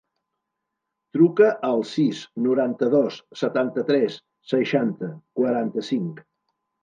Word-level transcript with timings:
Truca 1.17 1.49
al 1.67 1.83
sis, 1.89 2.21
noranta-dos, 2.45 3.19
setanta-tres, 3.43 4.17
seixanta, 4.53 5.11
quaranta-cinc. 5.41 6.25